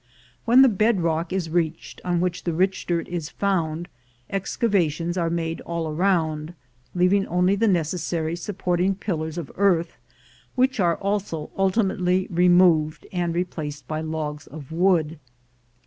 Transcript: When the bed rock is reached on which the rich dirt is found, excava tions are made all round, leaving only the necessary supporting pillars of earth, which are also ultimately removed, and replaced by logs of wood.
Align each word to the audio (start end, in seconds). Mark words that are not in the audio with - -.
When 0.45 0.63
the 0.63 0.67
bed 0.67 1.01
rock 1.01 1.31
is 1.31 1.51
reached 1.51 2.01
on 2.03 2.19
which 2.21 2.43
the 2.43 2.53
rich 2.55 2.87
dirt 2.87 3.07
is 3.07 3.29
found, 3.29 3.87
excava 4.33 4.89
tions 4.89 5.15
are 5.15 5.29
made 5.29 5.61
all 5.61 5.93
round, 5.93 6.55
leaving 6.95 7.27
only 7.27 7.55
the 7.55 7.67
necessary 7.67 8.35
supporting 8.35 8.95
pillars 8.95 9.37
of 9.37 9.51
earth, 9.57 9.97
which 10.55 10.79
are 10.79 10.95
also 10.97 11.51
ultimately 11.55 12.25
removed, 12.31 13.05
and 13.13 13.35
replaced 13.35 13.87
by 13.87 14.01
logs 14.01 14.47
of 14.47 14.71
wood. 14.71 15.19